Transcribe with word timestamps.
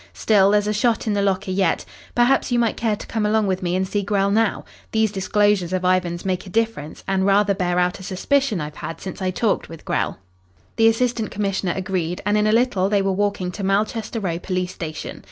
Still, 0.13 0.49
there's 0.49 0.65
a 0.65 0.73
shot 0.73 1.05
in 1.05 1.13
the 1.13 1.21
locker 1.21 1.51
yet. 1.51 1.85
Perhaps 2.15 2.51
you 2.51 2.57
might 2.57 2.75
care 2.75 2.95
to 2.95 3.05
come 3.05 3.23
along 3.23 3.45
with 3.45 3.61
me 3.61 3.75
and 3.75 3.87
see 3.87 4.01
Grell 4.01 4.31
now. 4.31 4.65
These 4.91 5.11
disclosures 5.11 5.73
of 5.73 5.85
Ivan's 5.85 6.25
make 6.25 6.47
a 6.47 6.49
difference, 6.49 7.03
and 7.07 7.23
rather 7.27 7.53
bear 7.53 7.77
out 7.77 7.99
a 7.99 8.03
suspicion 8.03 8.59
I've 8.59 8.77
had 8.81 8.99
since 8.99 9.21
I 9.21 9.29
talked 9.29 9.69
with 9.69 9.85
Grell." 9.85 10.17
The 10.77 10.87
Assistant 10.87 11.29
Commissioner 11.29 11.73
agreed, 11.75 12.19
and 12.25 12.35
in 12.35 12.47
a 12.47 12.51
little 12.51 12.89
they 12.89 13.03
were 13.03 13.11
walking 13.13 13.51
to 13.51 13.63
Malchester 13.63 14.19
Row 14.19 14.39
police 14.39 14.73
station. 14.73 15.19